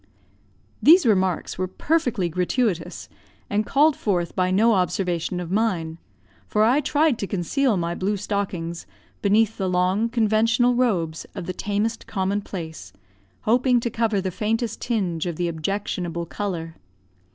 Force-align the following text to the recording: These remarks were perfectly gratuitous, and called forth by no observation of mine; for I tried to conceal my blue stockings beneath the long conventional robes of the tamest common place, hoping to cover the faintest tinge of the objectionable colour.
These 0.81 1.05
remarks 1.05 1.59
were 1.59 1.67
perfectly 1.67 2.27
gratuitous, 2.27 3.07
and 3.51 3.67
called 3.67 3.95
forth 3.95 4.35
by 4.35 4.49
no 4.49 4.73
observation 4.73 5.39
of 5.39 5.51
mine; 5.51 5.99
for 6.47 6.63
I 6.63 6.81
tried 6.81 7.19
to 7.19 7.27
conceal 7.27 7.77
my 7.77 7.93
blue 7.93 8.17
stockings 8.17 8.87
beneath 9.21 9.57
the 9.59 9.69
long 9.69 10.09
conventional 10.09 10.73
robes 10.73 11.27
of 11.35 11.45
the 11.45 11.53
tamest 11.53 12.07
common 12.07 12.41
place, 12.41 12.93
hoping 13.41 13.79
to 13.81 13.91
cover 13.91 14.19
the 14.19 14.31
faintest 14.31 14.81
tinge 14.81 15.27
of 15.27 15.35
the 15.35 15.47
objectionable 15.47 16.25
colour. 16.25 16.77